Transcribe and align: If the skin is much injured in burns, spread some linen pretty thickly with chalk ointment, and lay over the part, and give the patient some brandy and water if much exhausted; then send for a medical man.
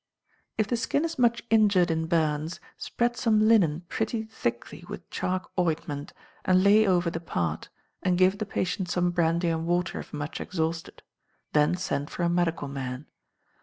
If 0.57 0.67
the 0.67 0.77
skin 0.77 1.05
is 1.05 1.19
much 1.19 1.43
injured 1.51 1.91
in 1.91 2.07
burns, 2.07 2.59
spread 2.75 3.15
some 3.15 3.39
linen 3.47 3.81
pretty 3.87 4.23
thickly 4.23 4.83
with 4.89 5.07
chalk 5.11 5.51
ointment, 5.59 6.11
and 6.43 6.63
lay 6.63 6.87
over 6.87 7.11
the 7.11 7.19
part, 7.19 7.69
and 8.01 8.17
give 8.17 8.39
the 8.39 8.47
patient 8.47 8.89
some 8.89 9.11
brandy 9.11 9.49
and 9.49 9.67
water 9.67 9.99
if 9.99 10.11
much 10.11 10.41
exhausted; 10.41 11.03
then 11.53 11.77
send 11.77 12.09
for 12.09 12.23
a 12.23 12.29
medical 12.29 12.67
man. 12.67 13.05